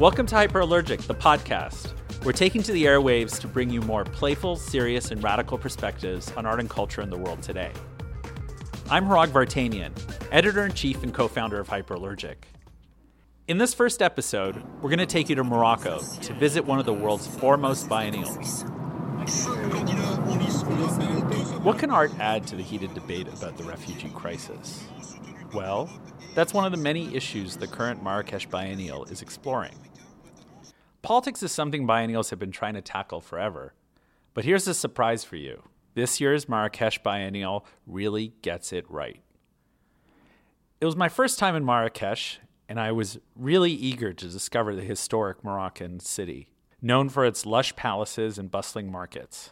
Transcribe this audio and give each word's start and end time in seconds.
Welcome 0.00 0.24
to 0.28 0.34
Hyperallergic, 0.34 1.02
the 1.02 1.14
podcast. 1.14 1.92
We're 2.24 2.32
taking 2.32 2.62
to 2.62 2.72
the 2.72 2.84
airwaves 2.84 3.38
to 3.40 3.46
bring 3.46 3.68
you 3.68 3.82
more 3.82 4.02
playful, 4.02 4.56
serious, 4.56 5.10
and 5.10 5.22
radical 5.22 5.58
perspectives 5.58 6.32
on 6.38 6.46
art 6.46 6.58
and 6.58 6.70
culture 6.70 7.02
in 7.02 7.10
the 7.10 7.18
world 7.18 7.42
today. 7.42 7.70
I'm 8.88 9.04
Hrag 9.04 9.28
Vartanian, 9.28 9.92
editor 10.32 10.64
in 10.64 10.72
chief 10.72 11.02
and 11.02 11.12
co 11.12 11.28
founder 11.28 11.60
of 11.60 11.68
Hyperallergic. 11.68 12.36
In 13.46 13.58
this 13.58 13.74
first 13.74 14.00
episode, 14.00 14.62
we're 14.80 14.88
going 14.88 15.00
to 15.00 15.04
take 15.04 15.28
you 15.28 15.34
to 15.34 15.44
Morocco 15.44 16.00
to 16.22 16.32
visit 16.32 16.64
one 16.64 16.78
of 16.78 16.86
the 16.86 16.94
world's 16.94 17.26
foremost 17.26 17.86
biennials. 17.90 18.62
What 21.62 21.78
can 21.78 21.90
art 21.90 22.10
add 22.18 22.46
to 22.46 22.56
the 22.56 22.62
heated 22.62 22.94
debate 22.94 23.28
about 23.28 23.58
the 23.58 23.64
refugee 23.64 24.08
crisis? 24.14 24.82
Well, 25.52 25.90
that's 26.34 26.54
one 26.54 26.64
of 26.64 26.72
the 26.72 26.78
many 26.78 27.14
issues 27.14 27.58
the 27.58 27.66
current 27.66 28.02
Marrakesh 28.02 28.46
Biennial 28.46 29.04
is 29.04 29.20
exploring. 29.20 29.74
Politics 31.02 31.42
is 31.42 31.50
something 31.50 31.86
biennials 31.86 32.30
have 32.30 32.38
been 32.38 32.50
trying 32.50 32.74
to 32.74 32.82
tackle 32.82 33.20
forever. 33.20 33.72
But 34.34 34.44
here's 34.44 34.68
a 34.68 34.74
surprise 34.74 35.24
for 35.24 35.36
you 35.36 35.62
this 35.94 36.20
year's 36.20 36.48
Marrakesh 36.48 37.02
Biennial 37.02 37.66
really 37.86 38.34
gets 38.42 38.72
it 38.72 38.88
right. 38.88 39.20
It 40.80 40.84
was 40.84 40.96
my 40.96 41.08
first 41.08 41.38
time 41.38 41.56
in 41.56 41.64
Marrakesh, 41.64 42.38
and 42.68 42.78
I 42.78 42.92
was 42.92 43.18
really 43.34 43.72
eager 43.72 44.12
to 44.12 44.28
discover 44.28 44.74
the 44.74 44.82
historic 44.82 45.42
Moroccan 45.42 46.00
city, 46.00 46.48
known 46.80 47.08
for 47.08 47.24
its 47.24 47.44
lush 47.44 47.74
palaces 47.76 48.38
and 48.38 48.50
bustling 48.50 48.90
markets. 48.90 49.50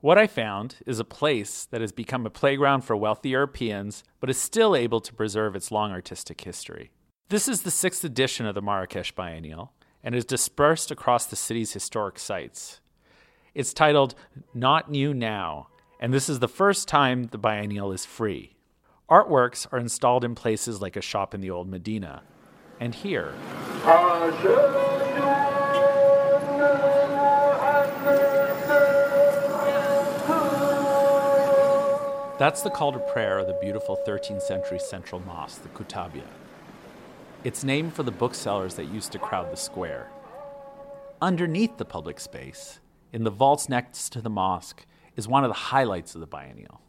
What 0.00 0.18
I 0.18 0.26
found 0.26 0.76
is 0.86 0.98
a 0.98 1.04
place 1.04 1.64
that 1.66 1.80
has 1.80 1.92
become 1.92 2.24
a 2.24 2.30
playground 2.30 2.82
for 2.82 2.96
wealthy 2.96 3.30
Europeans, 3.30 4.04
but 4.20 4.30
is 4.30 4.38
still 4.38 4.76
able 4.76 5.00
to 5.00 5.14
preserve 5.14 5.56
its 5.56 5.70
long 5.70 5.92
artistic 5.92 6.40
history. 6.40 6.90
This 7.28 7.48
is 7.48 7.62
the 7.62 7.70
sixth 7.70 8.04
edition 8.04 8.46
of 8.46 8.54
the 8.54 8.62
Marrakesh 8.62 9.12
Biennial, 9.12 9.72
and 10.04 10.14
is 10.14 10.24
dispersed 10.24 10.90
across 10.90 11.26
the 11.26 11.36
city's 11.36 11.72
historic 11.72 12.18
sites. 12.18 12.80
It's 13.54 13.72
titled 13.72 14.14
Not 14.54 14.90
New 14.90 15.12
Now, 15.14 15.68
and 16.00 16.12
this 16.12 16.28
is 16.28 16.38
the 16.38 16.48
first 16.48 16.88
time 16.88 17.24
the 17.24 17.38
biennial 17.38 17.92
is 17.92 18.04
free. 18.04 18.56
Artworks 19.10 19.66
are 19.70 19.78
installed 19.78 20.24
in 20.24 20.34
places 20.34 20.80
like 20.80 20.96
a 20.96 21.02
shop 21.02 21.34
in 21.34 21.40
the 21.40 21.50
old 21.50 21.68
Medina, 21.68 22.22
and 22.80 22.94
here. 22.94 23.34
That's 32.38 32.62
the 32.62 32.70
call 32.70 32.92
to 32.92 32.98
prayer 32.98 33.38
of 33.38 33.46
the 33.46 33.56
beautiful 33.60 34.00
13th 34.04 34.42
century 34.42 34.80
central 34.80 35.20
mosque, 35.20 35.62
the 35.62 35.68
Koutoubia. 35.68 36.24
It's 37.44 37.64
named 37.64 37.92
for 37.92 38.04
the 38.04 38.12
booksellers 38.12 38.76
that 38.76 38.84
used 38.84 39.10
to 39.12 39.18
crowd 39.18 39.50
the 39.50 39.56
square. 39.56 40.08
Underneath 41.20 41.76
the 41.76 41.84
public 41.84 42.20
space, 42.20 42.78
in 43.12 43.24
the 43.24 43.30
vaults 43.30 43.68
next 43.68 44.10
to 44.12 44.20
the 44.20 44.30
mosque, 44.30 44.86
is 45.16 45.26
one 45.26 45.42
of 45.42 45.50
the 45.50 45.54
highlights 45.54 46.14
of 46.14 46.20
the 46.20 46.26
biennial. 46.28 46.80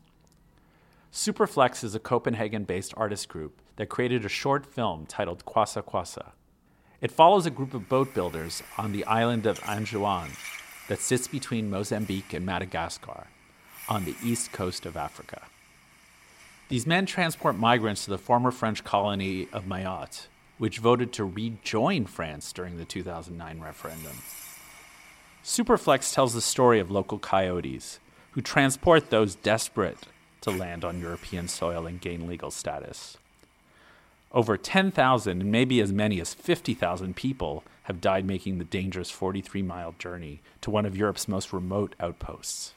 Superflex 1.12 1.84
is 1.84 1.96
a 1.96 2.00
Copenhagen 2.00 2.66
based 2.66 2.94
artist 2.96 3.30
group 3.30 3.64
that 3.78 3.90
created 3.90 4.26
a 4.26 4.30
short 4.30 4.68
film 4.68 5.08
titled 5.08 5.44
Kwassa 5.44 5.82
Kwassa. 5.84 6.34
It 7.02 7.12
follows 7.12 7.48
a 7.48 7.52
group 7.52 7.74
of 7.74 7.90
boat 7.90 8.14
builders 8.14 8.62
on 8.78 8.92
the 8.92 9.06
island 9.06 9.48
of 9.48 9.60
Anjouan 9.62 10.30
that 10.88 11.00
sits 11.00 11.28
between 11.28 11.72
Mozambique 11.72 12.32
and 12.32 12.46
Madagascar 12.46 13.26
on 13.90 14.06
the 14.06 14.16
east 14.24 14.52
coast 14.52 14.86
of 14.86 14.98
Africa. 14.98 15.42
These 16.70 16.86
men 16.86 17.08
transport 17.08 17.58
migrants 17.58 18.06
to 18.06 18.12
the 18.12 18.20
former 18.20 18.52
French 18.52 18.84
colony 18.84 19.48
of 19.52 19.66
Mayotte, 19.66 20.28
which 20.58 20.80
voted 20.80 21.12
to 21.14 21.24
rejoin 21.24 22.06
France 22.06 22.52
during 22.54 22.78
the 22.78 22.86
2009 22.86 23.60
referendum. 23.60 24.18
Superflex 25.44 26.14
tells 26.14 26.34
the 26.34 26.42
story 26.42 26.80
of 26.80 26.90
local 26.90 27.20
coyotes 27.20 28.00
who 28.32 28.42
transport 28.42 29.10
those 29.10 29.36
desperate 29.36 30.08
to 30.42 30.52
land 30.52 30.84
on 30.84 31.00
European 31.00 31.48
soil 31.48 31.86
and 31.86 32.02
gain 32.02 32.28
legal 32.28 32.52
status. 32.52 33.18
Over 34.32 34.58
10,000 34.58 35.42
and 35.42 35.52
maybe 35.52 35.80
as 35.80 35.92
many 35.92 36.20
as 36.20 36.34
50,000 36.34 37.16
people 37.16 37.64
have 37.84 38.02
died 38.02 38.26
making 38.26 38.58
the 38.58 38.66
dangerous 38.66 39.12
43 39.12 39.62
mile 39.62 39.94
journey 40.00 40.42
to 40.62 40.72
one 40.72 40.86
of 40.86 40.98
Europe's 40.98 41.28
most 41.28 41.54
remote 41.54 41.96
outposts. 42.00 42.74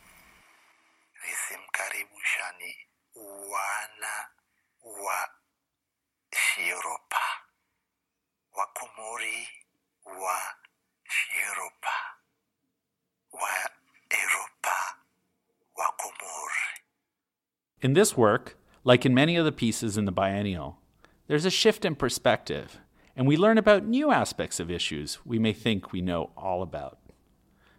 In 17.87 17.93
this 17.93 18.17
work, 18.17 18.59
like 18.83 19.07
in 19.07 19.15
many 19.15 19.37
of 19.37 19.45
the 19.45 19.53
pieces 19.53 19.97
in 19.97 20.07
the 20.07 20.11
biennial, 20.11 20.81
there's 21.29 21.45
a 21.45 21.53
shift 21.53 21.85
in 21.85 21.95
perspective, 21.95 22.81
and 23.15 23.29
we 23.29 23.37
learn 23.37 23.59
about 23.59 23.85
new 23.87 24.11
aspects 24.11 24.59
of 24.59 24.73
issues 24.73 25.21
we 25.25 25.39
may 25.39 25.53
think 25.53 25.93
we 25.93 26.01
know 26.01 26.31
all 26.37 26.63
about. 26.63 26.99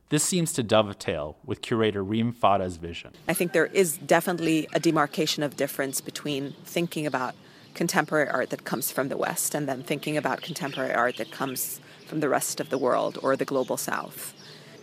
This 0.07 0.23
seems 0.23 0.53
to 0.53 0.63
dovetail 0.63 1.35
with 1.43 1.61
curator 1.61 2.05
Reem 2.05 2.31
Fadda's 2.31 2.77
vision. 2.77 3.15
I 3.27 3.33
think 3.33 3.51
there 3.51 3.65
is 3.65 3.97
definitely 3.97 4.69
a 4.71 4.79
demarcation 4.79 5.43
of 5.43 5.57
difference 5.57 5.99
between 5.99 6.53
thinking 6.63 7.05
about 7.05 7.35
contemporary 7.73 8.29
art 8.29 8.49
that 8.51 8.63
comes 8.63 8.89
from 8.89 9.09
the 9.09 9.17
West 9.17 9.53
and 9.53 9.67
then 9.67 9.83
thinking 9.83 10.15
about 10.15 10.41
contemporary 10.41 10.93
art 10.93 11.17
that 11.17 11.31
comes 11.31 11.81
from 12.05 12.21
the 12.21 12.29
rest 12.29 12.61
of 12.61 12.69
the 12.69 12.77
world 12.77 13.19
or 13.21 13.35
the 13.35 13.43
global 13.43 13.75
South. 13.75 14.33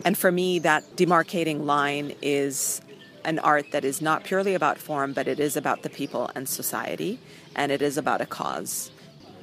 And 0.03 0.15
for 0.15 0.31
me, 0.31 0.59
that 0.59 0.83
demarcating 0.95 1.65
line 1.65 2.13
is 2.21 2.81
an 3.25 3.39
art 3.39 3.71
that 3.71 3.83
is 3.83 4.01
not 4.01 4.23
purely 4.23 4.53
about 4.53 4.77
form, 4.77 5.11
but 5.13 5.27
it 5.27 5.39
is 5.39 5.57
about 5.57 5.81
the 5.83 5.89
people 5.89 6.29
and 6.35 6.47
society, 6.47 7.19
and 7.55 7.71
it 7.71 7.81
is 7.81 7.97
about 7.97 8.21
a 8.21 8.25
cause. 8.25 8.91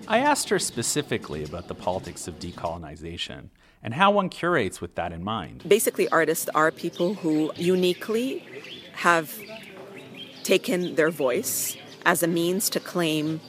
I 0.09 0.19
asked 0.19 0.49
her 0.49 0.59
specifically 0.59 1.45
about 1.45 1.69
the 1.69 1.75
politics 1.75 2.27
of 2.27 2.39
decolonization 2.39 3.49
and 3.83 3.95
how 3.95 4.11
one 4.11 4.29
curates 4.29 4.81
with 4.81 4.95
that 4.95 5.13
in 5.13 5.23
mind. 5.23 5.65
Basically, 5.67 6.09
artists 6.09 6.49
are 6.55 6.71
people 6.71 7.15
who 7.15 7.53
uniquely 7.57 8.47
have 8.95 9.37
taken 10.43 10.95
their 10.95 11.11
voice 11.11 11.77
as 12.05 12.23
a 12.23 12.29
means 12.29 12.71
to 12.71 12.81
claim 12.81 13.41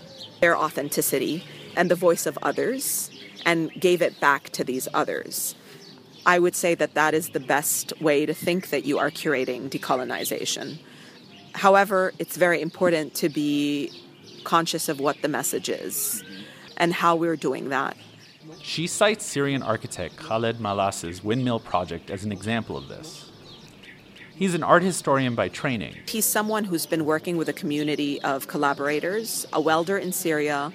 their 0.42 0.58
authenticity 0.58 1.44
and 1.76 1.90
the 1.90 1.96
voice 1.96 2.26
of 2.26 2.38
others 2.42 3.10
and 3.46 3.72
gave 3.80 4.02
it 4.02 4.20
back 4.20 4.50
to 4.52 4.64
these 4.64 4.88
others. 4.94 5.56
I 6.26 6.40
would 6.40 6.56
say 6.56 6.76
that 6.76 6.94
that 6.94 7.14
is 7.14 7.30
the 7.30 7.40
best 7.40 8.00
way 8.02 8.26
to 8.26 8.34
think 8.34 8.70
that 8.70 8.86
you 8.86 8.98
are 8.98 9.12
curating 9.12 9.70
decolonization. 9.70 10.80
However, 11.54 12.14
it's 12.18 12.38
very 12.38 12.62
important 12.62 13.14
to 13.16 13.30
be 13.30 13.92
conscious 14.44 14.90
of 14.90 15.00
what 15.00 15.22
the 15.22 15.28
message 15.28 15.70
is 15.70 16.24
and 16.78 16.94
how 16.94 17.16
we're 17.16 17.36
doing 17.36 17.70
that. 17.70 17.98
She 18.62 18.88
cites 18.88 19.26
Syrian 19.26 19.64
architect 19.64 20.18
Khaled 20.18 20.60
Malas's 20.60 21.24
windmill 21.24 21.60
project 21.60 22.10
as 22.10 22.24
an 22.24 22.32
example 22.32 22.78
of 22.78 22.88
this. 22.88 23.30
He's 24.36 24.56
an 24.56 24.64
art 24.64 24.84
historian 24.84 25.36
by 25.36 25.50
training. 25.50 25.96
He's 26.08 26.26
someone 26.26 26.64
who's 26.64 26.86
been 26.86 27.06
working 27.06 27.38
with 27.38 27.50
a 27.50 27.54
community 27.54 28.20
of 28.22 28.48
collaborators, 28.48 29.46
a 29.54 29.62
welder 29.62 29.98
in 29.98 30.12
Syria, 30.12 30.74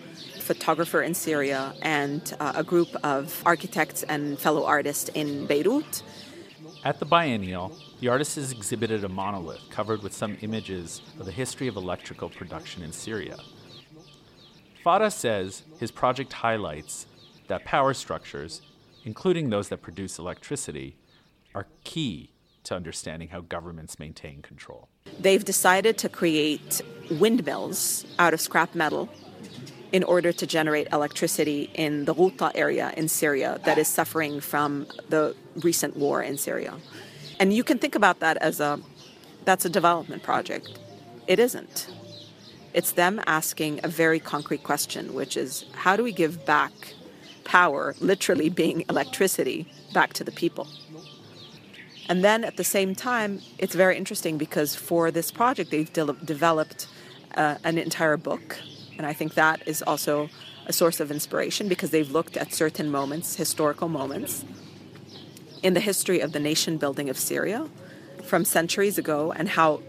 photographer 0.48 1.03
in 1.03 1.12
Syria, 1.12 1.75
and 1.82 2.34
uh, 2.41 2.54
a 2.56 2.64
group 2.64 2.88
of 3.04 3.42
architects 3.44 4.03
and 4.03 4.38
fellow 4.38 4.64
artists 4.64 5.10
in 5.10 5.47
Beirut. 5.47 6.03
At 6.84 6.98
the 7.00 7.04
biennial, 7.04 7.76
the 8.00 8.09
artist 8.09 8.36
has 8.36 8.50
exhibited 8.50 9.04
a 9.04 9.10
monolith 9.10 9.60
covered 9.69 10.03
with 10.03 10.14
some 10.14 10.38
images 10.41 11.03
of 11.20 11.26
the 11.26 11.32
history 11.32 11.69
of 11.69 11.76
electrical 11.76 12.31
production 12.31 12.82
in 12.82 12.93
Syria. 12.93 13.37
Fadda 14.82 15.12
says 15.12 15.64
his 15.78 15.90
project 15.90 16.32
highlights 16.32 17.06
that 17.49 17.67
power 17.67 17.93
structures, 17.93 18.62
including 19.05 19.50
those 19.50 19.69
that 19.69 19.82
produce 19.82 20.19
electricity, 20.19 20.96
are 21.55 21.67
key 21.84 22.31
to 22.64 22.75
understanding 22.75 23.28
how 23.28 23.40
governments 23.43 23.99
maintain 23.99 24.40
control. 24.40 24.88
They've 25.20 25.44
decided 25.44 25.99
to 25.99 26.08
create 26.08 26.81
windmills 27.11 28.06
out 28.19 28.32
of 28.32 28.40
scrap 28.40 28.75
metal 28.75 29.11
in 29.93 30.05
order 30.05 30.32
to 30.32 30.46
generate 30.46 30.88
electricity 30.93 31.70
in 31.75 32.05
the 32.05 32.14
Ghouta 32.14 32.50
area 32.55 32.93
in 32.96 33.08
Syria 33.08 33.61
that 33.64 33.79
is 33.79 33.88
suffering 33.88 34.40
from 34.40 34.87
the 35.08 35.35
recent 35.56 35.96
war 35.96 36.23
in 36.23 36.37
Syria. 36.37 36.75
And 37.40 37.52
you 37.52 37.64
can 37.64 37.79
think 37.79 37.94
about 37.94 38.20
that 38.20 38.37
as 38.38 38.61
a 38.61 38.81
that's 39.44 39.64
a 39.64 39.70
development 39.70 40.23
project. 40.23 40.79
It 41.26 41.38
isn't. 41.38 41.88
It's 42.75 42.93
them 42.93 43.20
asking 43.26 43.81
a 43.82 43.88
very 43.88 44.20
concrete 44.20 44.62
question, 44.62 45.14
which 45.14 45.37
is 45.37 45.64
how 45.73 45.96
do 45.96 46.02
we 46.02 46.12
give 46.12 46.44
back 46.44 46.73
power, 47.44 47.94
literally 47.99 48.50
being 48.50 48.85
electricity, 48.90 49.67
back 49.94 50.12
to 50.14 50.25
the 50.25 50.32
people? 50.32 50.69
And 52.11 52.23
then 52.23 52.44
at 52.44 52.56
the 52.56 52.64
same 52.64 52.94
time, 52.94 53.40
it's 53.58 53.75
very 53.75 53.96
interesting 53.96 54.38
because 54.38 54.75
for 54.75 55.11
this 55.11 55.31
project, 55.31 55.70
they've 55.70 55.93
de- 55.93 56.12
developed 56.25 56.87
uh, 57.35 57.56
an 57.64 57.79
entire 57.79 58.17
book. 58.17 58.58
And 58.99 59.06
I 59.06 59.12
think 59.12 59.35
that 59.35 59.62
is 59.67 59.81
also 59.83 60.29
a 60.67 60.73
source 60.73 61.00
of 61.00 61.11
inspiration 61.11 61.69
because 61.69 61.91
they've 61.91 62.11
looked 62.11 62.37
at 62.37 62.53
certain 62.53 62.91
moments, 62.91 63.37
historical 63.37 63.89
moments, 63.89 64.45
in 65.62 65.75
the 65.75 65.81
history 65.81 66.21
of 66.21 66.33
the 66.33 66.41
nation 66.41 66.77
building 66.77 67.09
of 67.09 67.19
Syria 67.19 67.69
from 68.25 68.45
centuries 68.45 68.99
ago 68.99 69.33
and 69.33 69.49
how 69.49 69.81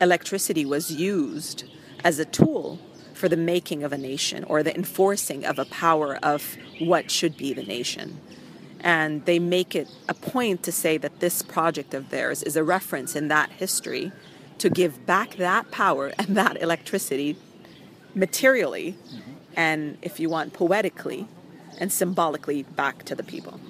electricity 0.00 0.64
was 0.64 0.90
used 0.90 1.64
as 2.02 2.18
a 2.18 2.24
tool 2.24 2.78
for 3.12 3.28
the 3.28 3.36
making 3.36 3.84
of 3.84 3.92
a 3.92 3.98
nation 3.98 4.42
or 4.44 4.62
the 4.62 4.74
enforcing 4.74 5.44
of 5.44 5.58
a 5.58 5.64
power 5.66 6.18
of 6.22 6.56
what 6.80 7.10
should 7.10 7.36
be 7.36 7.52
the 7.52 7.62
nation. 7.62 8.20
And 8.80 9.24
they 9.26 9.38
make 9.38 9.76
it 9.76 9.88
a 10.08 10.14
point 10.14 10.62
to 10.64 10.72
say 10.72 10.96
that 10.98 11.20
this 11.20 11.42
project 11.42 11.94
of 11.94 12.10
theirs 12.10 12.42
is 12.42 12.56
a 12.56 12.64
reference 12.64 13.14
in 13.14 13.28
that 13.28 13.50
history 13.50 14.10
to 14.58 14.70
give 14.70 15.06
back 15.06 15.36
that 15.36 15.70
power 15.70 16.12
and 16.18 16.36
that 16.36 16.60
electricity 16.60 17.36
materially 18.14 18.96
and, 19.56 19.98
if 20.02 20.20
you 20.20 20.28
want, 20.28 20.52
poetically 20.52 21.26
and 21.78 21.92
symbolically 21.92 22.62
back 22.62 23.04
to 23.04 23.14
the 23.14 23.22
people. 23.22 23.60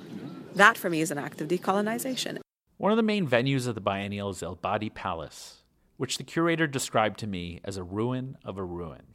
That 0.54 0.76
for 0.76 0.90
me 0.90 1.00
is 1.00 1.10
an 1.10 1.18
act 1.18 1.40
of 1.40 1.48
decolonization. 1.48 2.40
One 2.76 2.92
of 2.92 2.96
the 2.96 3.02
main 3.02 3.28
venues 3.28 3.66
of 3.66 3.74
the 3.74 3.80
biennial 3.80 4.30
is 4.30 4.42
El 4.42 4.56
Badi 4.56 4.90
Palace, 4.90 5.62
which 5.96 6.18
the 6.18 6.24
curator 6.24 6.66
described 6.66 7.18
to 7.20 7.26
me 7.26 7.60
as 7.64 7.76
a 7.76 7.84
ruin 7.84 8.36
of 8.44 8.58
a 8.58 8.64
ruin. 8.64 9.14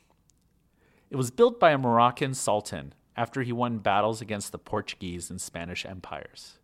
It 1.09 1.15
was 1.15 1.31
built 1.31 1.59
by 1.59 1.71
a 1.71 1.77
Moroccan 1.77 2.33
sultan 2.33 2.94
after 3.15 3.41
he 3.41 3.51
won 3.51 3.79
battles 3.79 4.21
against 4.21 4.51
the 4.51 4.57
Portuguese 4.57 5.29
and 5.29 5.41
Spanish 5.41 5.85
empires. 5.85 6.59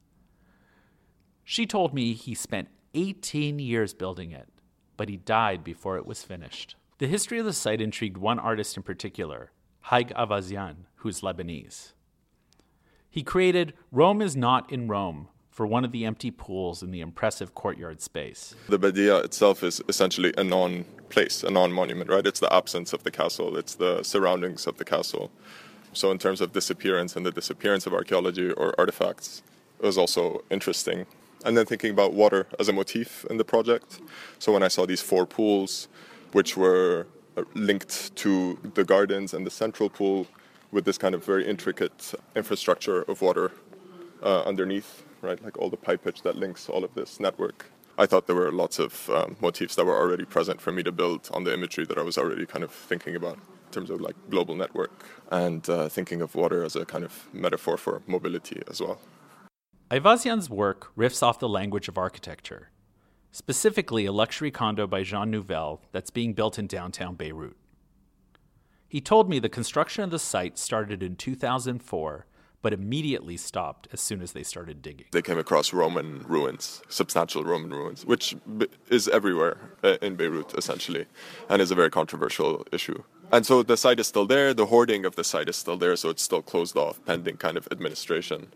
She 1.44 1.66
told 1.66 1.94
me 1.94 2.14
he 2.14 2.36
spent 2.36 2.70
18 2.94 3.60
years 3.60 3.94
building 3.94 4.32
it, 4.32 4.48
but 4.96 5.10
he 5.10 5.18
died 5.18 5.64
before 5.64 5.98
it 5.98 6.06
was 6.06 6.24
finished. 6.24 6.76
The 7.00 7.08
history 7.08 7.40
of 7.40 7.46
the 7.46 7.54
site 7.54 7.82
intrigued 7.82 8.18
one 8.18 8.38
artist 8.38 8.78
in 8.78 8.84
particular, 8.84 9.52
Haig 9.86 10.14
Aivazian, 10.16 10.86
who's 10.98 11.22
Lebanese. 11.22 11.94
He 13.10 13.24
created 13.24 13.74
Rome 13.92 14.22
is 14.22 14.36
Not 14.36 14.72
in 14.72 14.88
Rome 14.88 15.28
for 15.50 15.66
one 15.66 15.84
of 15.84 15.92
the 15.92 16.06
empty 16.06 16.30
pools 16.30 16.84
in 16.84 16.92
the 16.92 17.02
impressive 17.02 17.56
courtyard 17.56 18.02
space. 18.02 18.56
The 18.70 18.78
Badia 18.78 19.18
itself 19.18 19.64
is 19.64 19.82
essentially 19.90 20.34
a 20.38 20.44
non 20.44 20.86
place, 21.10 21.44
a 21.44 21.50
non 21.50 21.72
monument, 21.72 22.10
right? 22.12 22.26
It's 22.26 22.40
the 22.40 22.54
absence 22.54 22.94
of 22.94 23.04
the 23.04 23.12
castle, 23.12 23.58
it's 23.58 23.76
the 23.76 24.04
surroundings 24.04 24.68
of 24.68 24.78
the 24.78 24.86
castle. 24.86 25.32
So, 25.94 26.12
in 26.12 26.20
terms 26.20 26.42
of 26.42 26.54
disappearance 26.54 27.16
and 27.16 27.26
the 27.26 27.32
disappearance 27.32 27.88
of 27.88 27.94
archaeology 27.94 28.52
or 28.52 28.74
artifacts, 28.80 29.44
it 29.80 29.86
was 29.86 29.98
also 29.98 30.44
interesting. 30.50 31.06
And 31.46 31.58
then 31.58 31.66
thinking 31.66 31.92
about 31.92 32.14
water 32.14 32.48
as 32.60 32.70
a 32.70 32.74
motif 32.74 33.26
in 33.30 33.38
the 33.38 33.44
project. 33.44 34.00
So, 34.40 34.54
when 34.54 34.64
I 34.64 34.70
saw 34.70 34.86
these 34.86 35.02
four 35.02 35.26
pools, 35.26 35.88
which 36.34 36.58
were 36.58 37.08
uh, 37.38 37.44
linked 37.54 38.16
to 38.16 38.60
the 38.76 38.84
gardens 38.84 39.34
and 39.34 39.46
the 39.46 39.52
central 39.52 39.90
pool 39.90 40.28
with 40.72 40.86
this 40.86 40.98
kind 40.98 41.16
of 41.16 41.24
very 41.24 41.48
intricate 41.48 42.14
infrastructure 42.36 43.04
of 43.04 43.22
water 43.22 43.52
uh, 44.24 44.42
underneath, 44.42 45.04
right? 45.22 45.44
Like 45.44 45.58
all 45.58 45.70
the 45.70 45.78
pipage 45.78 46.22
that 46.24 46.36
links 46.36 46.70
all 46.70 46.84
of 46.84 46.94
this 46.96 47.20
network. 47.20 47.70
I 47.98 48.08
thought 48.08 48.26
there 48.26 48.36
were 48.36 48.52
lots 48.52 48.80
of 48.80 49.10
um, 49.12 49.36
motifs 49.40 49.76
that 49.76 49.86
were 49.86 49.96
already 49.96 50.26
present 50.26 50.60
for 50.60 50.72
me 50.72 50.82
to 50.84 50.92
build 50.92 51.30
on 51.32 51.44
the 51.44 51.54
imagery 51.54 51.86
that 51.86 51.98
I 51.98 52.02
was 52.02 52.18
already 52.18 52.46
kind 52.46 52.64
of 52.64 52.72
thinking 52.72 53.16
about 53.16 53.36
in 53.36 53.72
terms 53.72 53.92
of 53.92 54.02
like 54.02 54.16
global 54.32 54.56
network 54.56 54.92
and 55.32 55.68
uh, 55.70 55.90
thinking 55.90 56.22
of 56.22 56.34
water 56.34 56.64
as 56.64 56.76
a 56.76 56.86
kind 56.86 57.04
of 57.04 57.28
metaphor 57.34 57.78
for 57.78 58.02
mobility 58.08 58.62
as 58.68 58.82
well. 58.82 59.00
Aivazian's 59.92 60.50
work 60.50 60.92
riffs 60.98 61.22
off 61.22 61.38
the 61.38 61.48
language 61.48 61.88
of 61.88 62.00
architecture, 62.00 62.72
specifically 63.34 64.06
a 64.06 64.12
luxury 64.12 64.52
condo 64.52 64.88
by 64.88 65.02
Jean 65.02 65.32
Nouvel 65.32 65.82
that's 65.92 66.12
being 66.12 66.34
built 66.34 66.58
in 66.60 66.68
downtown 66.68 67.16
Beirut. 67.16 67.58
He 68.88 69.02
told 69.02 69.28
me 69.28 69.40
the 69.40 69.50
construction 69.50 70.04
of 70.04 70.12
the 70.12 70.20
site 70.20 70.58
started 70.60 71.02
in 71.02 71.16
2004 71.16 72.28
but 72.64 72.72
immediately 72.72 73.36
stopped 73.36 73.90
as 73.92 74.00
soon 74.00 74.22
as 74.22 74.32
they 74.32 74.42
started 74.42 74.82
digging. 74.82 75.06
They 75.12 75.22
came 75.22 75.38
across 75.38 75.74
Roman 75.74 76.24
ruins, 76.26 76.82
substantial 76.88 77.44
Roman 77.44 77.72
ruins, 77.72 78.06
which 78.06 78.38
is 78.90 79.10
everywhere 79.10 79.58
uh, 79.84 79.98
in 80.02 80.16
Beirut 80.16 80.58
essentially, 80.58 81.06
and 81.50 81.62
is 81.62 81.72
a 81.72 81.76
very 81.76 81.90
controversial 81.90 82.66
issue. 82.72 83.04
And 83.34 83.46
so 83.46 83.64
the 83.64 83.76
site 83.76 84.00
is 84.00 84.08
still 84.08 84.26
there, 84.26 84.54
the 84.54 84.68
hoarding 84.68 85.06
of 85.06 85.18
the 85.18 85.26
site 85.26 85.50
is 85.50 85.58
still 85.58 85.76
there, 85.76 85.96
so 85.98 86.10
it's 86.10 86.24
still 86.24 86.42
closed 86.42 86.78
off 86.78 87.04
pending 87.04 87.38
kind 87.38 87.58
of 87.58 87.68
administration. 87.70 88.54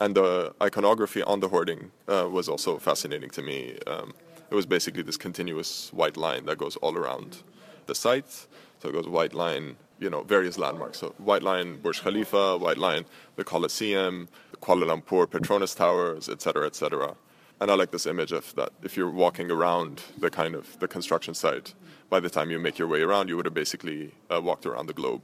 And 0.00 0.14
the 0.14 0.54
iconography 0.62 1.22
on 1.22 1.40
the 1.40 1.48
hoarding 1.48 1.92
uh, 2.08 2.28
was 2.30 2.48
also 2.48 2.78
fascinating 2.78 3.30
to 3.30 3.42
me. 3.42 3.78
Um, 3.86 4.14
it 4.50 4.54
was 4.54 4.66
basically 4.66 5.02
this 5.02 5.16
continuous 5.16 5.92
white 5.92 6.16
line 6.16 6.46
that 6.46 6.58
goes 6.58 6.76
all 6.76 6.96
around 6.96 7.42
the 7.86 7.94
site. 7.94 8.46
So 8.80 8.88
it 8.88 8.92
goes 8.92 9.06
white 9.06 9.34
line 9.34 9.76
you 10.00 10.08
know, 10.08 10.22
various 10.22 10.58
landmarks. 10.58 10.98
So 10.98 11.14
White 11.18 11.42
Line, 11.42 11.76
Burj 11.76 12.00
Khalifa, 12.00 12.56
White 12.56 12.78
Line, 12.78 13.04
the 13.36 13.44
Colosseum, 13.44 14.28
Kuala 14.60 14.86
Lumpur, 14.86 15.26
Petronas 15.26 15.76
Towers, 15.76 16.28
etc., 16.28 16.66
etc. 16.66 17.14
And 17.60 17.70
I 17.70 17.74
like 17.74 17.90
this 17.90 18.06
image 18.06 18.32
of 18.32 18.54
that. 18.54 18.70
If 18.82 18.96
you're 18.96 19.10
walking 19.10 19.50
around 19.50 20.02
the 20.18 20.30
kind 20.30 20.54
of 20.54 20.78
the 20.80 20.88
construction 20.88 21.34
site, 21.34 21.74
by 22.08 22.18
the 22.18 22.30
time 22.30 22.50
you 22.50 22.58
make 22.58 22.78
your 22.78 22.88
way 22.88 23.02
around, 23.02 23.28
you 23.28 23.36
would 23.36 23.44
have 23.44 23.54
basically 23.54 24.14
uh, 24.34 24.40
walked 24.40 24.64
around 24.64 24.86
the 24.86 24.94
globe. 24.94 25.20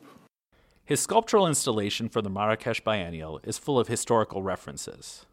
His 0.87 1.01
sculptural 1.01 1.49
installation 1.49 2.09
for 2.09 2.23
the 2.23 2.31
Marrakesh 2.31 2.81
Biennial 2.81 3.41
is 3.43 3.59
full 3.59 3.77
of 3.77 3.89
historical 3.89 4.45
references. 4.45 5.27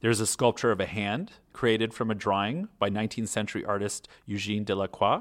There's 0.00 0.20
a 0.20 0.26
sculpture 0.26 0.70
of 0.70 0.80
a 0.80 0.86
hand 0.86 1.32
created 1.52 1.92
from 1.92 2.10
a 2.10 2.14
drawing 2.14 2.68
by 2.78 2.88
19th 2.88 3.28
century 3.28 3.62
artist 3.62 4.08
Eugène 4.26 4.64
Delacroix, 4.64 5.20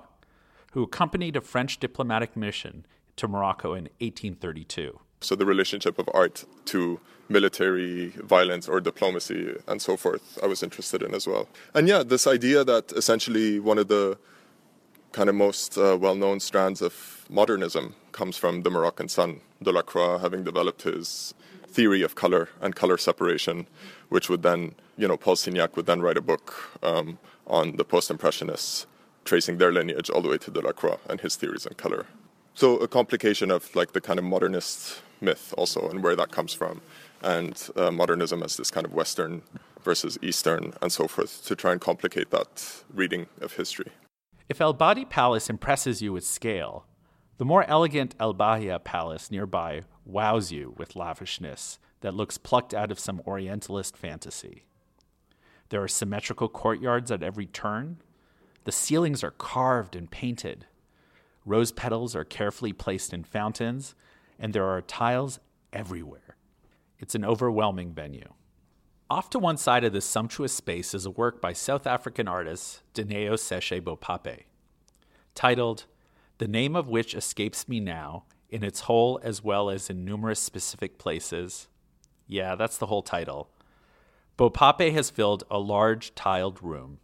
who 0.71 0.83
accompanied 0.83 1.35
a 1.35 1.41
French 1.41 1.77
diplomatic 1.77 2.37
mission 2.37 2.85
to 3.17 3.27
Morocco 3.27 3.73
in 3.73 3.89
1832. 3.99 4.97
So 5.19 5.35
the 5.35 5.45
relationship 5.45 5.99
of 5.99 6.09
art 6.13 6.45
to 6.67 7.01
military 7.27 8.13
violence 8.23 8.69
or 8.69 8.79
diplomacy 8.79 9.57
and 9.67 9.81
so 9.81 9.97
forth, 9.97 10.39
I 10.41 10.47
was 10.47 10.63
interested 10.63 11.03
in 11.03 11.13
as 11.13 11.27
well. 11.27 11.49
And 11.73 11.89
yeah, 11.89 12.01
this 12.01 12.27
idea 12.27 12.63
that 12.63 12.93
essentially 12.93 13.59
one 13.59 13.77
of 13.77 13.89
the 13.89 14.17
kind 15.11 15.27
of 15.27 15.35
most 15.35 15.77
uh, 15.77 15.97
well 15.99 16.15
known 16.15 16.39
strands 16.39 16.81
of 16.81 17.25
modernism 17.29 17.95
comes 18.15 18.37
from 18.37 18.63
the 18.63 18.71
Moroccan 18.71 19.09
sun, 19.09 19.41
Delacroix 19.61 20.17
having 20.19 20.43
developed 20.43 20.83
his 20.83 21.33
theory 21.67 22.01
of 22.01 22.15
color 22.15 22.47
and 22.61 22.73
color 22.73 22.97
separation, 22.97 23.67
which 24.07 24.29
would 24.29 24.41
then, 24.41 24.73
you 24.97 25.07
know, 25.07 25.17
Paul 25.17 25.35
Signac 25.35 25.75
would 25.75 25.85
then 25.85 26.01
write 26.01 26.15
a 26.15 26.21
book 26.21 26.45
um, 26.81 27.19
on 27.45 27.75
the 27.75 27.83
post 27.83 28.09
impressionists, 28.09 28.87
tracing 29.25 29.57
their 29.57 29.73
lineage 29.73 30.09
all 30.09 30.21
the 30.21 30.29
way 30.29 30.37
to 30.37 30.49
Delacroix 30.49 30.97
and 31.09 31.19
his 31.19 31.35
theories 31.35 31.67
on 31.67 31.73
color. 31.73 32.05
So 32.53 32.77
a 32.77 32.87
complication 32.87 33.51
of 33.51 33.75
like 33.75 33.91
the 33.91 33.99
kind 33.99 34.17
of 34.17 34.23
modernist 34.23 35.01
myth 35.19 35.53
also 35.57 35.89
and 35.89 36.01
where 36.01 36.15
that 36.15 36.31
comes 36.31 36.53
from, 36.53 36.81
and 37.21 37.69
uh, 37.75 37.91
modernism 37.91 38.41
as 38.43 38.55
this 38.55 38.71
kind 38.71 38.85
of 38.85 38.93
Western 38.93 39.41
versus 39.83 40.17
Eastern 40.21 40.73
and 40.81 40.91
so 40.91 41.07
forth 41.07 41.45
to 41.45 41.55
try 41.55 41.73
and 41.73 41.81
complicate 41.81 42.31
that 42.31 42.83
reading 42.93 43.27
of 43.41 43.53
history. 43.53 43.91
If 44.47 44.61
El 44.61 44.73
Badi 44.73 45.03
Palace 45.05 45.49
impresses 45.49 46.01
you 46.01 46.13
with 46.13 46.25
scale, 46.25 46.85
the 47.37 47.45
more 47.45 47.63
elegant 47.65 48.15
El 48.19 48.33
Bahia 48.33 48.79
Palace 48.79 49.29
nearby 49.29 49.81
wows 50.05 50.51
you 50.51 50.73
with 50.77 50.95
lavishness 50.95 51.79
that 52.01 52.13
looks 52.13 52.37
plucked 52.37 52.73
out 52.73 52.91
of 52.91 52.99
some 52.99 53.21
Orientalist 53.27 53.97
fantasy. 53.97 54.63
There 55.69 55.83
are 55.83 55.87
symmetrical 55.87 56.47
courtyards 56.47 57.11
at 57.11 57.23
every 57.23 57.47
turn. 57.47 57.97
The 58.63 58.71
ceilings 58.71 59.23
are 59.23 59.31
carved 59.31 59.95
and 59.95 60.09
painted. 60.09 60.65
Rose 61.45 61.71
petals 61.71 62.15
are 62.15 62.23
carefully 62.23 62.73
placed 62.73 63.13
in 63.13 63.23
fountains, 63.23 63.95
and 64.39 64.53
there 64.53 64.65
are 64.65 64.81
tiles 64.81 65.39
everywhere. 65.73 66.37
It's 66.99 67.15
an 67.15 67.25
overwhelming 67.25 67.93
venue. 67.93 68.33
Off 69.09 69.29
to 69.31 69.39
one 69.39 69.57
side 69.57 69.83
of 69.83 69.93
this 69.93 70.05
sumptuous 70.05 70.53
space 70.53 70.93
is 70.93 71.05
a 71.05 71.11
work 71.11 71.41
by 71.41 71.53
South 71.53 71.85
African 71.85 72.27
artist 72.27 72.81
Dineo 72.93 73.33
Seshee 73.33 73.81
Bopape, 73.81 74.45
titled 75.35 75.85
The 76.37 76.47
Name 76.49 76.75
of 76.75 76.89
Which 76.89 77.15
Escapes 77.15 77.69
Me 77.69 77.79
Now, 77.79 78.25
in 78.49 78.61
its 78.61 78.81
whole 78.81 79.21
as 79.23 79.41
well 79.41 79.69
as 79.69 79.89
in 79.89 80.03
numerous 80.03 80.41
specific 80.41 80.97
places. 80.97 81.69
Yeah, 82.27 82.55
that's 82.55 82.77
the 82.77 82.87
whole 82.87 83.03
title. 83.03 83.49
Bopape 84.37 84.91
has 84.91 85.09
filled 85.09 85.45
a 85.49 85.59
large 85.59 86.13
tiled 86.13 86.61
room, 86.61 86.99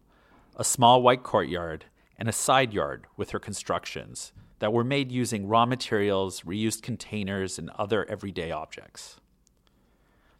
a 0.57 0.65
small 0.65 1.01
white 1.01 1.23
courtyard, 1.23 1.85
and 2.17 2.27
a 2.27 2.33
side 2.33 2.73
yard 2.73 3.07
with 3.15 3.29
her 3.29 3.39
constructions 3.39 4.33
that 4.59 4.73
were 4.73 4.83
made 4.83 5.13
using 5.13 5.47
raw 5.47 5.65
materials, 5.65 6.41
reused 6.41 6.81
containers, 6.81 7.57
and 7.57 7.69
other 7.79 8.03
everyday 8.09 8.51
objects. 8.51 9.21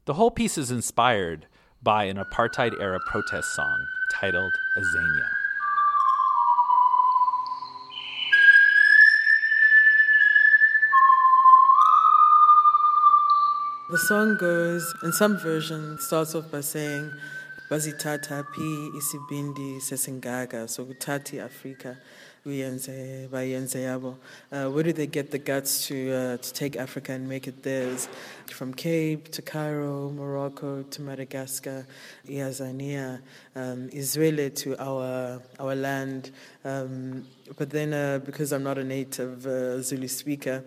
The 0.04 0.16
whole 0.16 0.32
piece 0.32 0.58
is 0.58 0.70
inspired 0.70 1.48
by 1.82 2.04
an 2.04 2.18
apartheid 2.18 2.78
era 2.78 3.00
protest 3.08 3.56
song 3.56 3.86
titled 4.12 4.52
Azania. 4.78 5.41
The 13.92 13.98
song 13.98 14.38
goes, 14.38 14.96
in 15.04 15.12
some 15.12 15.38
version, 15.38 15.98
starts 16.00 16.34
off 16.34 16.50
by 16.50 16.62
saying, 16.62 17.12
bazithatha 17.70 18.46
phi 18.54 18.70
isibindi 18.98 19.82
sesingaga 19.82 20.70
so 20.70 20.86
kuthathi 20.86 21.44
africa 21.44 21.98
kuyenze 22.46 23.28
bayenze 23.28 24.16
uh, 24.54 24.70
where 24.72 24.84
do 24.84 24.94
they 24.94 25.08
get 25.08 25.32
the 25.32 25.38
guts 25.38 25.88
to, 25.88 26.10
uh, 26.10 26.38
to 26.38 26.54
take 26.54 26.78
africa 26.78 27.12
and 27.12 27.28
make 27.28 27.48
it 27.48 27.64
theirs? 27.64 28.08
From 28.48 28.74
cape 28.74 29.30
to 29.32 29.42
cairo 29.42 30.10
morocco 30.10 30.84
to 30.84 31.02
madagascar 31.02 31.86
iazania 32.30 33.20
um, 33.58 33.90
israeli 33.92 34.52
to 34.52 34.82
our, 34.82 35.42
our 35.60 35.76
land. 35.76 36.32
Um, 36.64 37.28
but 37.58 37.70
then 37.70 37.94
uh, 37.94 38.20
because 38.20 38.54
i'm 38.54 38.64
not 38.64 38.78
a 38.78 38.86
native 38.86 39.46
uh, 39.46 39.82
zulu 39.82 40.08
speaker 40.08 40.64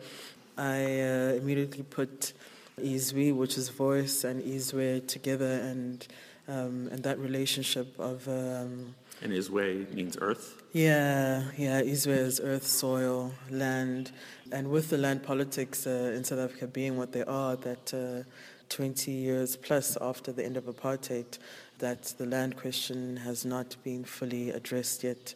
i 0.59 1.01
uh, 1.01 1.39
immediately 1.41 1.85
put 1.85 2.35
izwi 2.79 3.33
which 3.33 3.57
is 3.57 3.69
voice 3.69 4.25
and 4.25 4.43
izwe 4.43 5.07
together 5.07 5.61
and 5.61 6.07
um, 6.47 6.89
and 6.93 7.03
that 7.03 7.19
relationship 7.19 7.99
of 7.99 8.29
um, 8.29 8.95
and 9.23 9.33
Izwe 9.33 9.93
means 9.93 10.19
earth? 10.21 10.63
Yeah, 10.73 11.45
yeah. 11.57 11.81
Izwe 11.81 12.17
is 12.17 12.41
earth, 12.41 12.67
soil, 12.67 13.33
land. 13.51 14.13
And 14.53 14.71
with 14.71 14.91
the 14.91 14.99
land 14.99 15.23
politics 15.23 15.87
uh, 15.87 16.13
in 16.15 16.25
South 16.25 16.41
Africa 16.41 16.67
being 16.67 16.97
what 16.97 17.13
they 17.13 17.25
are, 17.25 17.57
that 17.57 17.95
uh, 17.95 18.29
20 18.69 19.11
years 19.11 19.57
plus 19.57 19.97
after 20.01 20.33
the 20.33 20.45
end 20.45 20.57
of 20.57 20.65
apartheid, 20.65 21.39
that 21.79 22.03
the 22.19 22.27
land 22.27 22.57
question 22.57 23.17
has 23.19 23.45
not 23.45 23.77
been 23.85 24.05
fully 24.05 24.51
addressed 24.51 25.05
yet. 25.05 25.35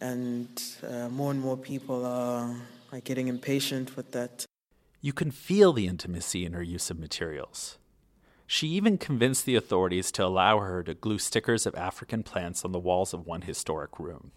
And 0.00 0.48
uh, 0.82 1.08
more 1.08 1.30
and 1.30 1.40
more 1.40 1.56
people 1.56 2.06
are, 2.06 2.56
are 2.92 3.00
getting 3.00 3.28
impatient 3.28 3.96
with 3.96 4.10
that. 4.12 4.46
You 5.04 5.12
can 5.12 5.32
feel 5.32 5.72
the 5.72 5.88
intimacy 5.88 6.46
in 6.46 6.52
her 6.52 6.62
use 6.62 6.88
of 6.88 6.96
materials. 6.96 7.76
She 8.46 8.68
even 8.68 8.98
convinced 8.98 9.44
the 9.44 9.56
authorities 9.56 10.12
to 10.12 10.24
allow 10.24 10.60
her 10.60 10.84
to 10.84 10.94
glue 10.94 11.18
stickers 11.18 11.66
of 11.66 11.74
African 11.74 12.22
plants 12.22 12.64
on 12.64 12.70
the 12.70 12.78
walls 12.78 13.12
of 13.12 13.26
one 13.26 13.42
historic 13.42 13.98
room. 13.98 14.30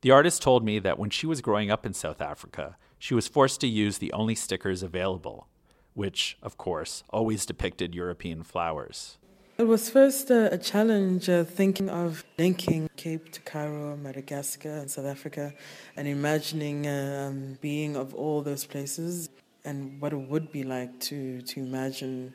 The 0.00 0.10
artist 0.10 0.42
told 0.42 0.64
me 0.64 0.80
that 0.80 0.98
when 0.98 1.10
she 1.10 1.24
was 1.24 1.40
growing 1.40 1.70
up 1.70 1.86
in 1.86 1.94
South 1.94 2.20
Africa, 2.20 2.76
she 2.98 3.14
was 3.14 3.28
forced 3.28 3.60
to 3.60 3.68
use 3.68 3.98
the 3.98 4.12
only 4.12 4.34
stickers 4.34 4.82
available, 4.82 5.46
which, 5.94 6.36
of 6.42 6.56
course, 6.56 7.04
always 7.10 7.46
depicted 7.46 7.94
European 7.94 8.42
flowers. 8.42 9.18
It 9.58 9.66
was 9.66 9.90
first 9.90 10.30
uh, 10.30 10.50
a 10.52 10.56
challenge 10.56 11.28
uh, 11.28 11.42
thinking 11.42 11.90
of 11.90 12.22
linking 12.38 12.88
Cape 12.96 13.32
to 13.32 13.40
Cairo, 13.40 13.96
Madagascar, 13.96 14.68
and 14.68 14.88
South 14.88 15.06
Africa, 15.06 15.52
and 15.96 16.06
imagining 16.06 16.86
um, 16.86 17.58
being 17.60 17.96
of 17.96 18.14
all 18.14 18.40
those 18.40 18.64
places 18.64 19.28
and 19.64 20.00
what 20.00 20.12
it 20.12 20.16
would 20.30 20.52
be 20.52 20.62
like 20.62 21.00
to, 21.00 21.42
to 21.42 21.58
imagine 21.58 22.32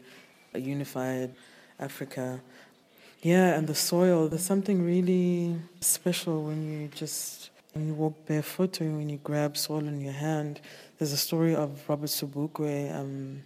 a 0.53 0.59
unified 0.59 1.33
Africa. 1.79 2.41
Yeah, 3.21 3.55
and 3.55 3.67
the 3.67 3.75
soil, 3.75 4.27
there's 4.27 4.43
something 4.43 4.83
really 4.83 5.55
special 5.79 6.43
when 6.43 6.69
you 6.69 6.89
just 6.89 7.51
when 7.71 7.87
you 7.87 7.93
walk 7.93 8.25
barefoot 8.25 8.81
or 8.81 8.85
when 8.97 9.07
you 9.07 9.19
grab 9.23 9.55
soil 9.55 9.87
in 9.87 10.01
your 10.01 10.11
hand. 10.11 10.59
There's 10.97 11.13
a 11.13 11.17
story 11.17 11.55
of 11.55 11.87
Robert 11.87 12.09
Sobukwe, 12.09 12.93
um, 12.93 13.43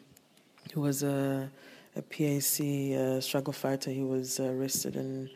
who 0.74 0.82
was 0.82 1.04
a, 1.04 1.52
a 1.98 2.02
PAC 2.02 2.98
uh, 2.98 3.20
struggle 3.22 3.54
fighter. 3.54 3.92
He 3.92 4.04
was 4.04 4.40
arrested 4.40 4.96
and 4.96 5.30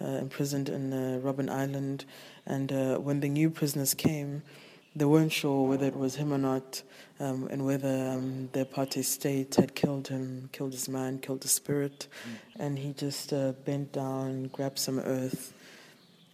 uh, 0.00 0.18
imprisoned 0.20 0.68
in 0.68 0.92
uh, 0.92 1.20
Robben 1.22 1.50
Island. 1.50 2.04
And 2.46 2.72
uh, 2.72 2.96
when 2.98 3.20
the 3.20 3.28
new 3.28 3.50
prisoners 3.50 3.94
came, 3.94 4.42
they 4.94 5.04
weren't 5.04 5.32
sure 5.32 5.68
whether 5.68 5.86
it 5.86 5.96
was 5.96 6.16
him 6.16 6.32
or 6.32 6.38
not 6.38 6.82
um, 7.20 7.48
and 7.50 7.66
whether 7.66 8.10
um, 8.10 8.48
the 8.52 8.64
apartheid 8.64 9.04
state 9.04 9.54
had 9.56 9.74
killed 9.74 10.08
him, 10.08 10.48
killed 10.52 10.72
his 10.72 10.88
mind, 10.88 11.22
killed 11.22 11.42
his 11.42 11.52
spirit. 11.52 12.08
Mm. 12.08 12.60
And 12.60 12.78
he 12.78 12.92
just 12.94 13.32
uh, 13.32 13.52
bent 13.64 13.92
down, 13.92 14.44
grabbed 14.48 14.78
some 14.78 14.98
earth, 14.98 15.52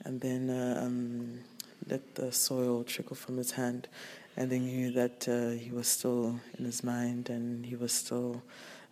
and 0.04 0.20
then 0.20 0.48
uh, 0.48 0.80
um, 0.84 1.40
let 1.88 2.14
the 2.14 2.30
soil 2.30 2.84
trickle 2.84 3.16
from 3.16 3.36
his 3.36 3.52
hand. 3.52 3.88
And 4.36 4.50
they 4.50 4.60
knew 4.60 4.92
that 4.92 5.28
uh, 5.28 5.50
he 5.50 5.70
was 5.70 5.88
still 5.88 6.40
in 6.58 6.64
his 6.64 6.82
mind 6.82 7.28
and 7.28 7.66
he 7.66 7.76
was 7.76 7.92
still 7.92 8.42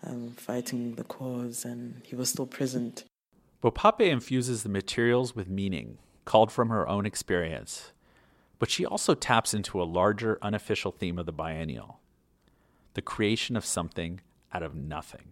um, 0.06 0.32
fighting 0.36 0.94
the 0.94 1.04
cause 1.04 1.64
and 1.64 2.02
he 2.04 2.14
was 2.14 2.30
still 2.30 2.46
present. 2.46 3.04
Bopape 3.62 4.00
infuses 4.00 4.62
the 4.62 4.68
materials 4.68 5.36
with 5.36 5.48
meaning, 5.48 5.98
called 6.24 6.50
from 6.50 6.70
her 6.70 6.88
own 6.88 7.04
experience 7.04 7.92
but 8.60 8.70
she 8.70 8.86
also 8.86 9.14
taps 9.14 9.52
into 9.52 9.82
a 9.82 9.90
larger 9.98 10.38
unofficial 10.42 10.92
theme 10.92 11.18
of 11.18 11.26
the 11.26 11.32
biennial 11.32 11.98
the 12.94 13.02
creation 13.02 13.56
of 13.56 13.64
something 13.64 14.20
out 14.52 14.64
of 14.64 14.74
nothing. 14.74 15.28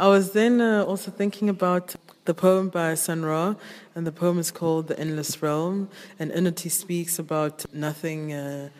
I 0.00 0.08
was 0.08 0.32
then 0.32 0.60
uh, 0.60 0.84
also 0.84 1.12
thinking 1.12 1.48
about 1.48 1.94
the 2.24 2.34
poem 2.34 2.68
by 2.68 2.94
Sun 2.94 3.24
Ra, 3.24 3.54
and 3.94 4.04
the 4.04 4.10
poem 4.10 4.40
is 4.40 4.50
called 4.50 4.88
The 4.88 4.98
Endless 4.98 5.40
Realm. 5.40 5.88
And 6.18 6.32
in 6.32 6.48
it, 6.48 6.58
he 6.58 6.68
speaks 6.68 7.20
about 7.20 7.64
nothing. 7.72 8.32
Uh, 8.32 8.70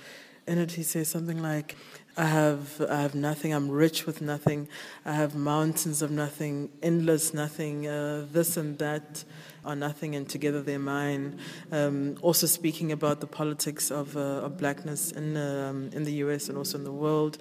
in 0.49 0.59
it, 0.59 0.73
he 0.73 0.83
says 0.83 1.07
something 1.07 1.41
like, 1.41 1.77
I 2.19 2.25
have, 2.25 2.81
I 2.89 3.03
have 3.03 3.15
nothing, 3.15 3.53
I'm 3.53 3.71
rich 3.71 4.07
with 4.07 4.23
nothing, 4.23 4.69
I 5.05 5.13
have 5.13 5.35
mountains 5.35 6.01
of 6.01 6.11
nothing, 6.11 6.71
endless 6.83 7.35
nothing, 7.35 7.87
uh, 7.87 8.27
this 8.33 8.57
and 8.57 8.79
that 8.79 9.23
are 9.67 9.77
nothing 9.77 10.15
and 10.15 10.27
together 10.27 10.63
they're 10.63 10.79
mine. 10.79 11.39
Um, 11.71 12.17
also 12.23 12.47
speaking 12.47 12.91
about 12.91 13.21
the 13.21 13.27
politics 13.27 13.91
of, 13.91 14.17
uh, 14.17 14.47
of 14.47 14.57
blackness 14.57 15.13
in, 15.13 15.37
um, 15.37 15.91
in 15.93 16.05
the 16.05 16.13
US 16.25 16.49
and 16.49 16.57
also 16.57 16.79
in 16.79 16.85
the 16.85 16.93
world, 16.93 17.37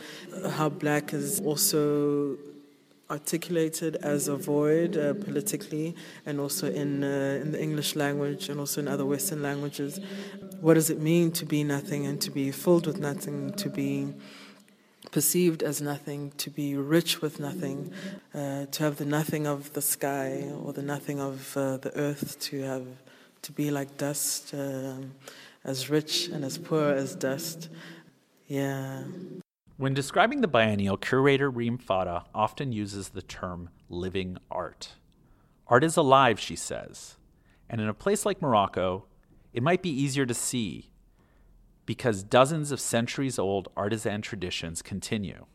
how 0.52 0.68
black 0.68 1.14
is 1.14 1.40
also 1.40 2.38
articulated 3.10 3.96
as 3.98 4.28
a 4.28 4.36
void 4.36 4.98
uh, 4.98 5.14
politically 5.14 5.96
and 6.26 6.40
also 6.40 6.70
in, 6.70 7.04
uh, 7.04 7.40
in 7.42 7.52
the 7.52 7.62
English 7.62 7.96
language 7.96 8.50
and 8.50 8.60
also 8.60 8.82
in 8.82 8.90
other 8.90 9.06
Western 9.06 9.42
languages. 9.42 10.02
What 10.60 10.74
does 10.74 10.90
it 10.90 11.00
mean 11.00 11.32
to 11.34 11.46
be 11.46 11.64
nothing 11.64 12.08
and 12.08 12.20
to 12.22 12.32
be 12.32 12.52
filled 12.52 12.88
with 12.88 13.00
nothing, 13.00 13.54
to 13.54 13.70
be 13.70 14.14
perceived 15.12 15.64
as 15.64 15.82
nothing, 15.82 16.32
to 16.38 16.50
be 16.50 16.76
rich 16.76 17.22
with 17.22 17.40
nothing, 17.40 17.92
uh, 18.34 18.66
to 18.66 18.84
have 18.84 18.98
the 18.98 19.06
nothing 19.06 19.48
of 19.48 19.74
the 19.74 19.82
sky 19.82 20.52
or 20.64 20.74
the 20.74 20.82
nothing 20.82 21.20
of 21.20 21.56
uh, 21.56 21.78
the 21.78 21.96
earth, 21.98 22.40
to 22.40 22.62
have 22.62 22.86
to 23.42 23.52
be 23.52 23.72
like 23.72 23.98
dust, 23.98 24.54
um, 24.54 25.14
as 25.64 25.90
rich 25.90 26.28
and 26.28 26.44
as 26.44 26.58
poor 26.58 26.90
as 26.92 27.16
dust. 27.16 27.70
Yeah. 28.48 29.04
When 29.78 29.94
describing 29.94 30.42
the 30.42 30.48
biennial, 30.48 30.98
curator 30.98 31.50
Reem 31.50 31.78
Fadda 31.78 32.26
often 32.34 32.72
uses 32.72 33.10
the 33.10 33.22
term 33.22 33.70
living 33.90 34.38
art. 34.50 34.94
Art 35.68 35.84
is 35.84 35.98
alive, 35.98 36.40
she 36.40 36.56
says, 36.56 37.18
and 37.70 37.82
in 37.82 37.88
a 37.88 37.94
place 37.94 38.26
like 38.26 38.42
Morocco, 38.42 39.06
it 39.54 39.64
might 39.64 39.82
be 39.82 39.90
easier 39.90 40.26
to 40.26 40.34
see 40.34 40.92
because 41.86 42.24
dozens 42.24 42.72
of 42.72 42.80
centuries 42.80 43.38
old 43.38 43.70
artisan 43.78 44.22
traditions 44.22 44.82
continue. 44.82 45.46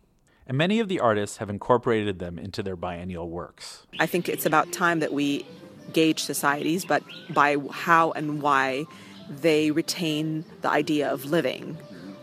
And 0.46 0.56
many 0.56 0.80
of 0.80 0.88
the 0.88 1.00
artists 1.00 1.36
have 1.36 1.50
incorporated 1.50 2.18
them 2.18 2.38
into 2.38 2.62
their 2.62 2.76
biennial 2.76 3.28
works. 3.28 3.86
I 3.98 4.06
think 4.06 4.28
it's 4.28 4.46
about 4.46 4.72
time 4.72 5.00
that 5.00 5.12
we 5.12 5.46
gauge 5.92 6.22
societies, 6.22 6.84
but 6.84 7.02
by 7.30 7.56
how 7.70 8.12
and 8.12 8.42
why 8.42 8.86
they 9.28 9.70
retain 9.70 10.44
the 10.62 10.68
idea 10.68 11.08
of 11.08 11.24
living 11.24 11.78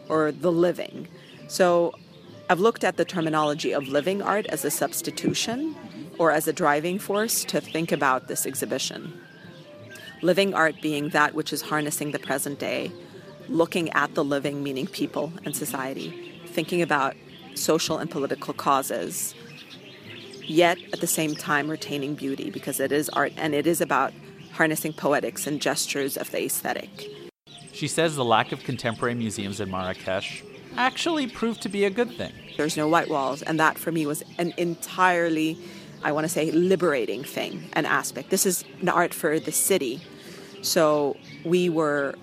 or 0.10 0.32
the 0.32 0.52
living. 0.52 1.08
So 1.48 1.94
I've 2.50 2.60
looked 2.60 2.84
at 2.84 2.98
the 2.98 3.06
terminology 3.06 3.72
of 3.72 3.88
living 3.88 4.22
art 4.22 4.46
as 4.48 4.66
a 4.66 4.72
substitution 4.72 5.76
or 6.18 6.32
as 6.32 6.48
a 6.48 6.54
driving 6.54 7.00
force 7.00 7.44
to 7.46 7.62
think 7.62 7.92
about 7.92 8.28
this 8.28 8.46
exhibition. 8.46 9.22
Living 10.22 10.54
art 10.54 10.76
being 10.82 11.10
that 11.10 11.34
which 11.34 11.54
is 11.54 11.62
harnessing 11.62 12.12
the 12.12 12.20
present 12.20 12.60
day 12.60 12.92
looking 13.50 13.90
at 13.92 14.16
the 14.16 14.24
living, 14.24 14.64
meaning 14.64 14.88
people 14.88 15.32
and 15.46 15.56
society, 15.56 16.42
thinking 16.46 16.82
about 16.82 17.16
social 17.56 17.98
and 17.98 18.10
political 18.10 18.54
causes, 18.54 19.34
yet 20.44 20.78
at 20.94 21.02
the 21.02 21.08
same 21.08 21.36
time 21.36 21.70
retaining 21.70 22.16
beauty 22.16 22.50
because 22.50 22.80
it 22.80 22.92
is 22.92 23.10
art 23.10 23.34
and 23.38 23.54
it 23.54 23.68
is 23.68 23.82
about 23.82 24.14
harnessing 24.54 24.94
poetics 24.94 25.46
and 25.46 25.62
gestures 25.62 26.18
of 26.18 26.32
the 26.32 26.44
aesthetic. 26.44 27.10
She 27.74 27.88
says 27.88 28.16
the 28.16 28.26
lack 28.26 28.52
of 28.52 28.64
contemporary 28.64 29.14
museums 29.14 29.60
in 29.60 29.70
Marrakesh 29.70 30.44
actually 30.78 31.28
proved 31.28 31.62
to 31.64 31.70
be 31.70 31.86
a 31.86 31.90
good 31.90 32.12
thing. 32.12 32.32
There's 32.56 32.78
no 32.78 32.88
white 32.88 33.10
walls, 33.10 33.42
and 33.42 33.60
that 33.60 33.78
for 33.78 33.92
me 33.92 34.06
was 34.06 34.24
an 34.38 34.54
entirely, 34.58 35.58
I 36.04 36.12
want 36.12 36.26
to 36.26 36.30
say, 36.30 36.52
liberating 36.52 37.24
thing, 37.24 37.70
an 37.74 37.86
aspect. 37.86 38.30
This 38.30 38.46
is 38.46 38.64
an 38.82 38.90
art 38.90 39.14
for 39.14 39.40
the 39.40 39.52
city. 39.52 40.02
So 40.62 41.18
we 41.46 41.70
were 41.70 42.16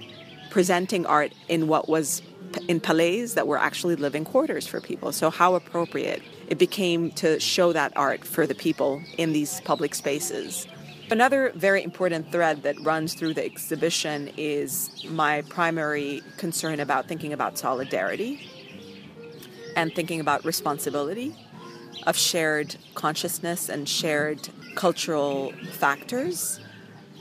presenting 0.54 1.04
art 1.04 1.32
in 1.48 1.66
what 1.66 1.88
was 1.88 2.22
in 2.68 2.78
palais 2.78 3.26
that 3.26 3.44
were 3.44 3.58
actually 3.58 3.96
living 3.96 4.24
quarters 4.24 4.64
for 4.68 4.80
people. 4.80 5.10
So, 5.10 5.28
how 5.28 5.56
appropriate 5.56 6.22
it 6.46 6.58
became 6.58 7.10
to 7.22 7.40
show 7.40 7.72
that 7.72 7.92
art 7.96 8.24
for 8.24 8.46
the 8.46 8.54
people 8.54 9.02
in 9.18 9.32
these 9.32 9.60
public 9.62 9.96
spaces. 9.96 10.68
Another 11.10 11.50
very 11.56 11.82
important 11.82 12.30
thread 12.30 12.62
that 12.62 12.76
runs 12.82 13.14
through 13.14 13.34
the 13.34 13.44
exhibition 13.44 14.30
is 14.36 15.04
my 15.10 15.42
primary 15.48 16.22
concern 16.36 16.78
about 16.78 17.08
thinking 17.08 17.32
about 17.32 17.58
solidarity 17.58 18.48
and 19.74 19.92
thinking 19.92 20.20
about 20.20 20.44
responsibility. 20.44 21.34
of 22.06 22.16
shared 22.16 22.76
consciousness 22.94 23.70
and 23.70 23.88
shared 23.88 24.40
cultural 24.74 25.52
factors 25.82 26.60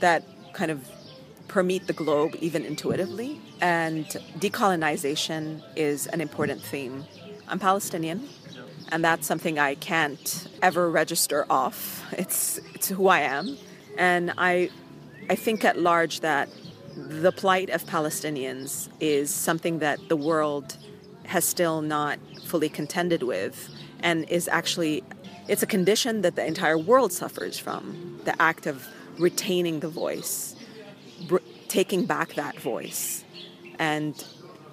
that 0.00 0.22
kind 0.52 0.70
of 0.70 0.78
permeate 1.54 1.86
the 1.86 1.92
globe 1.92 2.34
even 2.40 2.64
intuitively. 2.64 3.40
And 3.60 4.06
decolonization 4.40 5.62
is 5.76 6.08
an 6.08 6.20
important 6.20 6.60
theme. 6.60 7.04
I'm 7.46 7.60
Palestinian, 7.60 8.28
and 8.88 9.04
that's 9.04 9.24
something 9.24 9.56
I 9.56 9.76
can't 9.76 10.48
ever 10.62 10.90
register 10.90 11.46
off. 11.48 11.78
It's, 12.18 12.58
it's 12.74 12.88
who 12.88 13.06
I 13.06 13.20
am. 13.20 13.56
And 13.96 14.32
I, 14.36 14.70
I 15.30 15.36
think 15.36 15.64
at 15.64 15.78
large 15.78 16.20
that 16.20 16.48
the 16.96 17.30
plight 17.30 17.70
of 17.70 17.84
Palestinians 17.84 18.88
is 18.98 19.30
something 19.30 19.78
that 19.78 19.98
the 20.08 20.16
world 20.16 20.76
has 21.34 21.44
still 21.44 21.82
not 21.82 22.18
fully 22.50 22.68
contended 22.68 23.22
with 23.22 23.56
and 24.00 24.28
is 24.28 24.48
actually 24.48 25.04
it's 25.46 25.62
a 25.62 25.70
condition 25.76 26.22
that 26.22 26.34
the 26.36 26.44
entire 26.44 26.78
world 26.78 27.12
suffers 27.12 27.58
from 27.58 27.84
the 28.24 28.34
act 28.40 28.66
of 28.66 28.88
retaining 29.18 29.80
the 29.80 29.88
voice 30.04 30.54
br- 31.28 31.38
taking 31.68 32.06
back 32.06 32.34
that 32.34 32.58
voice 32.60 33.24
and 33.78 34.24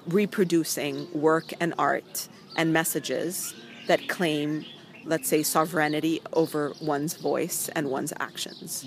reproducing 0.08 1.08
work 1.14 1.54
and 1.60 1.74
art 1.78 2.28
and 2.58 2.74
messages 2.74 3.54
that 3.88 4.08
claim 4.08 4.66
let's 5.06 5.28
say 5.28 5.42
sovereignty 5.42 6.22
over 6.34 6.74
one's 6.82 7.16
voice 7.16 7.70
and 7.70 7.90
one's 7.90 8.14
actions 8.20 8.86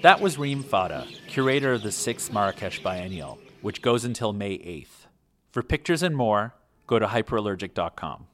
that 0.00 0.20
was 0.20 0.38
Reem 0.38 0.62
Fadda, 0.62 1.08
curator 1.26 1.72
of 1.72 1.82
the 1.82 1.88
6th 1.88 2.32
Marrakesh 2.32 2.80
Biennial, 2.84 3.36
which 3.62 3.82
goes 3.82 4.04
until 4.04 4.32
May 4.32 4.56
8th. 4.56 5.08
For 5.50 5.60
pictures 5.60 6.04
and 6.04 6.16
more, 6.16 6.54
go 6.86 7.00
to 7.00 7.06
hyperallergic.com. 7.08 8.28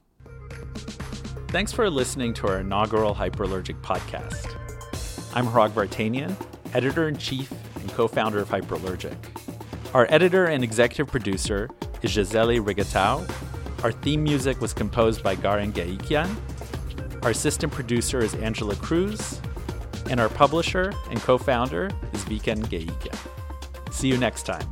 Thanks 1.47 1.71
for 1.71 1.89
listening 1.89 2.35
to 2.35 2.47
our 2.47 2.59
inaugural 2.59 3.15
Hyperallergic 3.15 3.81
podcast. 3.81 4.55
I'm 5.33 5.47
Hrag 5.47 5.71
Vartanian, 5.71 6.35
editor 6.75 7.07
in 7.07 7.17
chief 7.17 7.51
and 7.85 7.93
co 7.95 8.07
founder 8.07 8.39
of 8.39 8.49
Hyperallergic. 8.49 9.15
Our 9.93 10.07
editor 10.09 10.45
and 10.45 10.63
executive 10.63 11.07
producer 11.07 11.69
is 12.01 12.13
Gisele 12.13 12.59
Rigatau. 12.59 13.29
Our 13.83 13.91
theme 13.91 14.23
music 14.23 14.59
was 14.59 14.73
composed 14.73 15.21
by 15.23 15.35
Garen 15.35 15.71
Gaikian. 15.71 16.35
Our 17.23 17.29
assistant 17.29 17.71
producer 17.71 18.19
is 18.19 18.33
Angela 18.35 18.75
Cruz 18.75 19.39
and 20.09 20.19
our 20.19 20.29
publisher 20.29 20.93
and 21.09 21.19
co 21.21 21.37
founder 21.37 21.91
is 22.13 22.25
Veken 22.25 22.65
Gueyikian. 22.65 23.17
See 23.93 24.07
you 24.07 24.17
next 24.17 24.43
time. 24.43 24.67